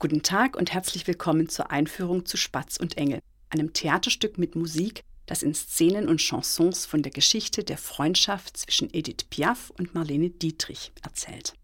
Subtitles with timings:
[0.00, 3.18] Guten Tag und herzlich willkommen zur Einführung zu Spatz und Engel,
[3.50, 8.94] einem Theaterstück mit Musik, das in Szenen und Chansons von der Geschichte der Freundschaft zwischen
[8.94, 11.54] Edith Piaf und Marlene Dietrich erzählt.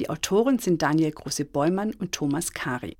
[0.00, 2.96] Die Autoren sind Daniel Große-Beumann und Thomas Kari.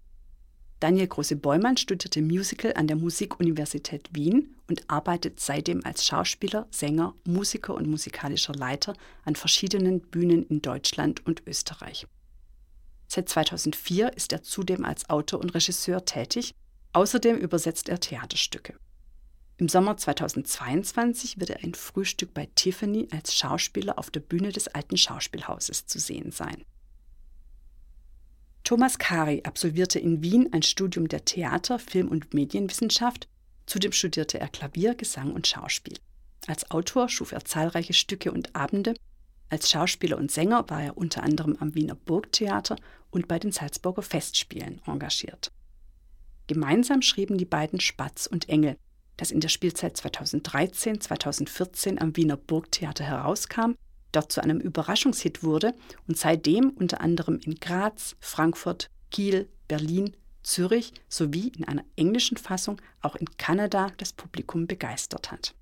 [0.79, 7.75] Daniel Große-Beumann studierte Musical an der Musikuniversität Wien und arbeitet seitdem als Schauspieler, Sänger, Musiker
[7.75, 8.95] und musikalischer Leiter
[9.25, 12.07] an verschiedenen Bühnen in Deutschland und Österreich.
[13.09, 16.55] Seit 2004 ist er zudem als Autor und Regisseur tätig.
[16.93, 18.75] Außerdem übersetzt er Theaterstücke.
[19.57, 24.69] Im Sommer 2022 wird er ein Frühstück bei Tiffany als Schauspieler auf der Bühne des
[24.69, 26.65] alten Schauspielhauses zu sehen sein.
[28.63, 33.27] Thomas Kari absolvierte in Wien ein Studium der Theater-, Film- und Medienwissenschaft.
[33.67, 35.99] Zudem studierte er Klavier, Gesang und Schauspiel.
[36.47, 38.95] Als Autor schuf er zahlreiche Stücke und Abende
[39.51, 42.77] als Schauspieler und Sänger war er unter anderem am Wiener Burgtheater
[43.11, 45.53] und bei den Salzburger Festspielen engagiert.
[46.47, 48.77] Gemeinsam schrieben die beiden Spatz und Engel,
[49.17, 53.75] das in der Spielzeit 2013-2014 am Wiener Burgtheater herauskam,
[54.13, 55.75] dort zu einem Überraschungshit wurde
[56.07, 62.81] und seitdem unter anderem in Graz, Frankfurt, Kiel, Berlin, Zürich sowie in einer englischen Fassung
[63.03, 65.55] auch in Kanada das Publikum begeistert hat.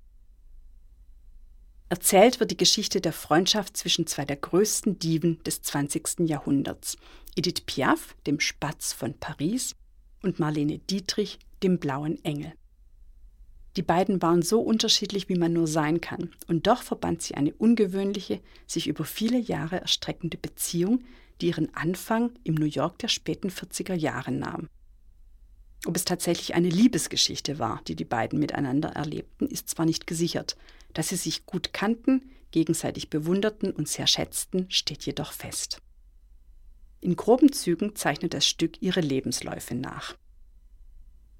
[1.89, 6.27] Erzählt wird die Geschichte der Freundschaft zwischen zwei der größten Diven des 20.
[6.27, 6.97] Jahrhunderts,
[7.35, 9.75] Edith Piaf, dem Spatz von Paris,
[10.21, 12.53] und Marlene Dietrich, dem blauen Engel.
[13.77, 17.53] Die beiden waren so unterschiedlich, wie man nur sein kann, und doch verband sie eine
[17.53, 21.03] ungewöhnliche, sich über viele Jahre erstreckende Beziehung,
[21.39, 24.67] die ihren Anfang im New York der späten 40er Jahre nahm.
[25.87, 30.57] Ob es tatsächlich eine Liebesgeschichte war, die die beiden miteinander erlebten, ist zwar nicht gesichert,
[30.93, 35.81] dass sie sich gut kannten, gegenseitig bewunderten und sehr schätzten, steht jedoch fest.
[36.99, 40.17] In groben Zügen zeichnet das Stück ihre Lebensläufe nach.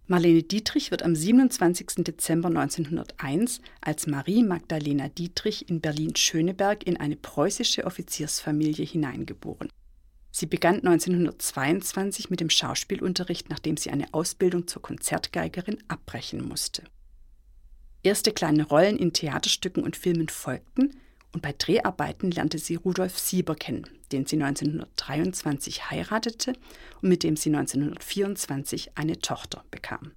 [0.05, 2.05] Marlene Dietrich wird am 27.
[2.05, 9.67] Dezember 1901 als Marie Magdalena Dietrich in Berlin-Schöneberg in eine preußische Offiziersfamilie hineingeboren.
[10.31, 16.83] Sie begann 1922 mit dem Schauspielunterricht, nachdem sie eine Ausbildung zur Konzertgeigerin abbrechen musste.
[18.03, 20.99] Erste kleine Rollen in Theaterstücken und Filmen folgten
[21.33, 26.53] und bei Dreharbeiten lernte sie Rudolf Sieber kennen, den sie 1923 heiratete
[27.01, 30.13] und mit dem sie 1924 eine Tochter bekam.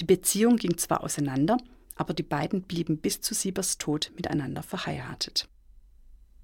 [0.00, 1.58] Die Beziehung ging zwar auseinander,
[1.96, 5.48] aber die beiden blieben bis zu Siebers Tod miteinander verheiratet.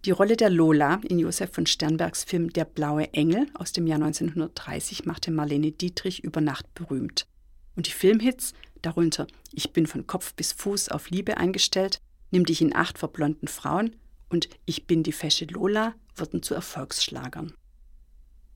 [0.04, 4.00] Die Rolle der Lola in Josef von Sternbergs Film Der blaue Engel aus dem Jahr
[4.00, 7.26] 1930 machte Marlene Dietrich über Nacht berühmt.
[7.74, 8.52] Und die Filmhits
[8.82, 11.98] darunter Ich bin von Kopf bis Fuß auf Liebe eingestellt,
[12.30, 13.96] Nimm dich in Acht vor blonden Frauen
[14.28, 17.52] und Ich bin die fesche Lola wurden zu Erfolgsschlagern.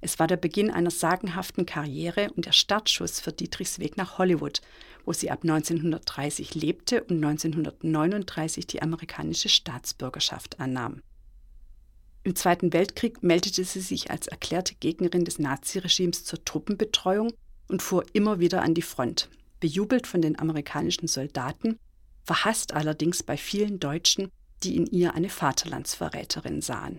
[0.00, 4.60] Es war der Beginn einer sagenhaften Karriere und der Startschuss für Dietrichs Weg nach Hollywood,
[5.04, 11.02] wo sie ab 1930 lebte und 1939 die amerikanische Staatsbürgerschaft annahm.
[12.22, 17.32] Im Zweiten Weltkrieg meldete sie sich als erklärte Gegnerin des Naziregimes zur Truppenbetreuung
[17.68, 21.78] und fuhr immer wieder an die Front, bejubelt von den amerikanischen Soldaten,
[22.24, 24.28] verhasst allerdings bei vielen Deutschen,
[24.62, 26.98] die in ihr eine Vaterlandsverräterin sahen.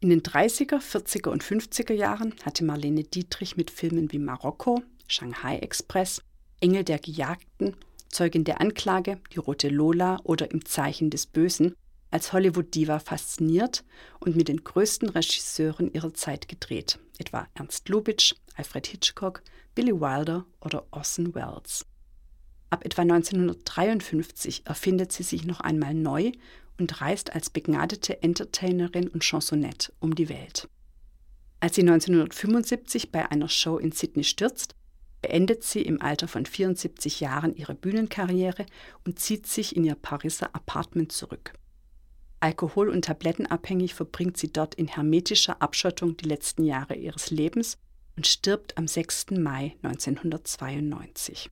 [0.00, 5.58] In den 30er, 40er und 50er Jahren hatte Marlene Dietrich mit Filmen wie Marokko, Shanghai
[5.58, 6.20] Express,
[6.60, 7.76] Engel der Gejagten,
[8.08, 11.74] Zeugin der Anklage, Die Rote Lola oder Im Zeichen des Bösen
[12.12, 13.84] als Hollywood-Diva fasziniert
[14.20, 19.42] und mit den größten Regisseuren ihrer Zeit gedreht, etwa Ernst Lubitsch, Alfred Hitchcock,
[19.74, 21.86] Billy Wilder oder Orson Welles.
[22.70, 26.32] Ab etwa 1953 erfindet sie sich noch einmal neu
[26.78, 30.68] und reist als begnadete Entertainerin und Chansonette um die Welt.
[31.60, 34.74] Als sie 1975 bei einer Show in Sydney stürzt,
[35.22, 38.66] beendet sie im Alter von 74 Jahren ihre Bühnenkarriere
[39.06, 41.52] und zieht sich in ihr Pariser Apartment zurück.
[42.42, 47.78] Alkohol- und Tablettenabhängig verbringt sie dort in hermetischer Abschottung die letzten Jahre ihres Lebens
[48.16, 49.26] und stirbt am 6.
[49.38, 51.50] Mai 1992.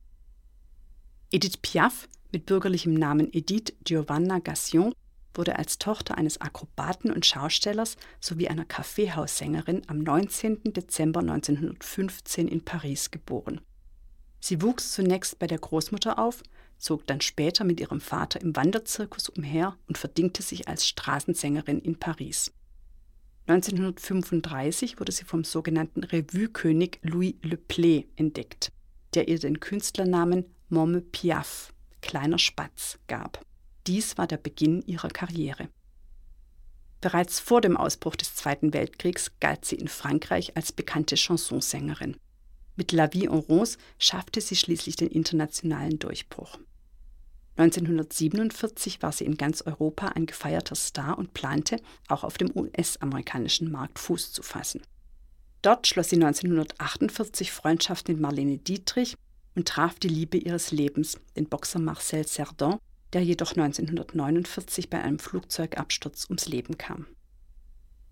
[1.31, 4.93] Edith Piaf, mit bürgerlichem Namen Edith Giovanna Gassion,
[5.33, 10.73] wurde als Tochter eines Akrobaten und Schaustellers sowie einer Kaffeehaussängerin am 19.
[10.73, 13.61] Dezember 1915 in Paris geboren.
[14.41, 16.43] Sie wuchs zunächst bei der Großmutter auf,
[16.81, 21.97] zog dann später mit ihrem Vater im Wanderzirkus umher und verdingte sich als Straßensängerin in
[21.99, 22.51] Paris.
[23.47, 28.71] 1935 wurde sie vom sogenannten Revue-König Louis Le Play entdeckt,
[29.13, 33.45] der ihr den Künstlernamen Momme Piaf, kleiner Spatz, gab.
[33.87, 35.69] Dies war der Beginn ihrer Karriere.
[37.01, 42.15] Bereits vor dem Ausbruch des Zweiten Weltkriegs galt sie in Frankreich als bekannte Chansonsängerin.
[42.75, 46.59] Mit La Vie en Rose schaffte sie schließlich den internationalen Durchbruch.
[47.57, 51.77] 1947 war sie in ganz Europa ein gefeierter Star und plante,
[52.07, 54.81] auch auf dem US-amerikanischen Markt Fuß zu fassen.
[55.61, 59.15] Dort schloss sie 1948 Freundschaft mit Marlene Dietrich
[59.55, 62.79] und traf die Liebe ihres Lebens, den Boxer Marcel Cerdan,
[63.13, 67.05] der jedoch 1949 bei einem Flugzeugabsturz ums Leben kam.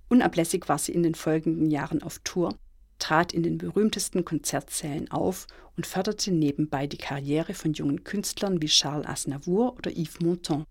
[0.09, 2.57] Unablässig war sie in den folgenden Jahren auf Tour,
[2.99, 8.67] trat in den berühmtesten Konzertsälen auf und förderte nebenbei die Karriere von jungen Künstlern wie
[8.67, 10.65] Charles Aznavour oder Yves Montand.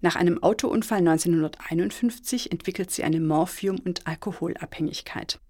[0.00, 5.40] Nach einem Autounfall 1951 entwickelt sie eine Morphium- und Alkoholabhängigkeit.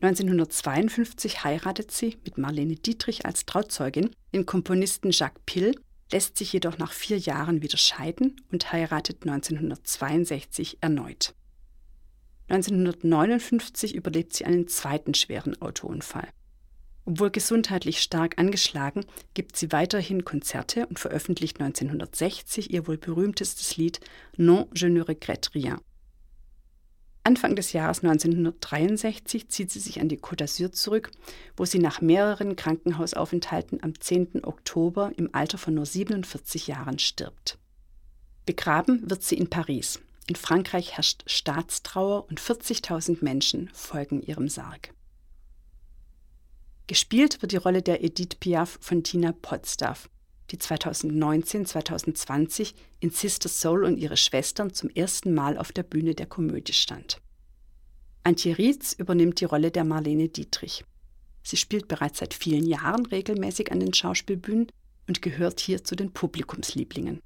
[0.00, 5.74] 1952 heiratet sie mit Marlene Dietrich als Trauzeugin den Komponisten Jacques Pill,
[6.12, 11.34] lässt sich jedoch nach vier Jahren wieder scheiden und heiratet 1962 erneut.
[12.48, 16.28] 1959 überlebt sie einen zweiten schweren Autounfall.
[17.04, 24.00] Obwohl gesundheitlich stark angeschlagen, gibt sie weiterhin Konzerte und veröffentlicht 1960 ihr wohl berühmtestes Lied
[24.36, 25.78] Non, je ne regrette rien.
[27.24, 31.10] Anfang des Jahres 1963 zieht sie sich an die Côte d'Azur zurück,
[31.56, 34.44] wo sie nach mehreren Krankenhausaufenthalten am 10.
[34.44, 37.58] Oktober im Alter von nur 47 Jahren stirbt.
[38.46, 40.00] Begraben wird sie in Paris.
[40.28, 44.92] In Frankreich herrscht Staatstrauer und 40.000 Menschen folgen ihrem Sarg.
[46.86, 50.10] Gespielt wird die Rolle der Edith Piaf von Tina Potstaff,
[50.50, 56.26] die 2019-2020 in Sister Soul und ihre Schwestern zum ersten Mal auf der Bühne der
[56.26, 57.22] Komödie stand.
[58.22, 60.84] Antje Rietz übernimmt die Rolle der Marlene Dietrich.
[61.42, 64.66] Sie spielt bereits seit vielen Jahren regelmäßig an den Schauspielbühnen
[65.06, 67.22] und gehört hier zu den Publikumslieblingen.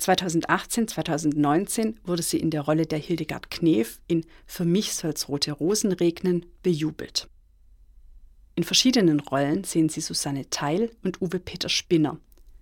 [0.00, 5.92] 2018-2019 wurde sie in der Rolle der Hildegard Knef in Für mich soll's rote Rosen
[5.92, 7.28] regnen bejubelt.
[8.54, 12.18] In verschiedenen Rollen sehen Sie Susanne Teil und Uwe Peter Spinner.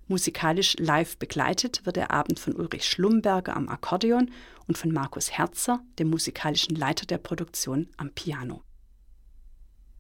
[0.09, 4.31] Musikalisch live begleitet wird der Abend von Ulrich Schlumberger am Akkordeon
[4.67, 8.63] und von Markus Herzer, dem musikalischen Leiter der Produktion, am Piano.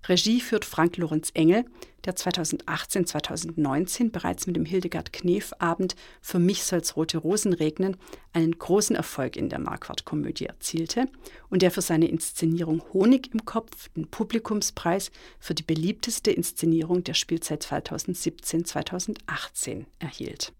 [0.08, 1.64] Regie führt Frank Lorenz Engel,
[2.04, 7.96] der 2018-2019 bereits mit dem Hildegard Knef Abend Für mich soll's rote Rosen regnen
[8.32, 11.08] einen großen Erfolg in der Marquardt-Komödie erzielte
[11.50, 15.10] und der für seine Inszenierung Honig im Kopf den Publikumspreis
[15.40, 20.52] für die beliebteste Inszenierung der Spielzeit 2017-2018 erhielt.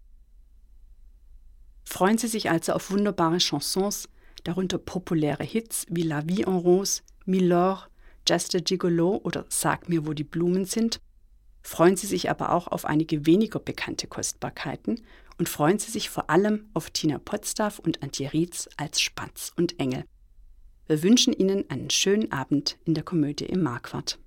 [1.85, 4.09] Freuen Sie sich also auf wunderbare Chansons,
[4.43, 7.87] darunter populäre Hits wie La Vie en Rose, Milord,
[8.27, 10.99] Just a Gigolo oder Sag mir, wo die Blumen sind.
[11.61, 15.01] Freuen Sie sich aber auch auf einige weniger bekannte Kostbarkeiten
[15.37, 19.79] und freuen Sie sich vor allem auf Tina Potstaff und Antje Rietz als Spatz und
[19.79, 20.05] Engel.
[20.87, 24.19] Wir wünschen Ihnen einen schönen Abend in der Komödie im Marquardt.